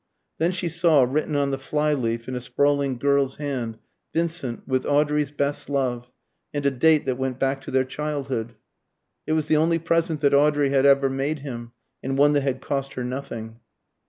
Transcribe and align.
Then 0.39 0.51
she 0.51 0.67
saw 0.67 1.03
written 1.03 1.35
on 1.35 1.51
the 1.51 1.59
fly 1.59 1.93
leaf, 1.93 2.27
in 2.27 2.33
a 2.35 2.39
sprawling 2.39 2.97
girl's 2.97 3.35
hand, 3.35 3.77
"Vincent, 4.15 4.67
with 4.67 4.83
Audrey's 4.83 5.29
best 5.29 5.69
love," 5.69 6.09
and 6.51 6.65
a 6.65 6.71
date 6.71 7.05
that 7.05 7.19
went 7.19 7.37
back 7.39 7.61
to 7.61 7.69
their 7.69 7.85
childhood. 7.85 8.55
It 9.27 9.33
was 9.33 9.47
the 9.47 9.57
only 9.57 9.77
present 9.77 10.21
that 10.21 10.33
Audrey 10.33 10.71
had 10.71 10.87
ever 10.87 11.07
made 11.07 11.41
him, 11.41 11.73
and 12.01 12.17
one 12.17 12.33
that 12.33 12.41
had 12.41 12.61
cost 12.61 12.93
her 12.93 13.03
nothing. 13.03 13.59